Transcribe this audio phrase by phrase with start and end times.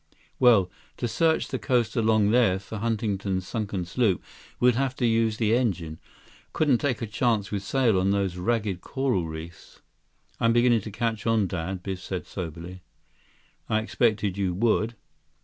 [0.39, 4.23] "Well, to search the coast along there for Huntington's sunken sloop,
[4.59, 5.99] we'd have to use the engine.
[6.53, 9.79] Couldn't take a chance with sail on those ragged coral reefs."
[10.39, 12.81] "I'm beginning to catch on, Dad," Biff said soberly.
[13.69, 14.95] "I expected you would."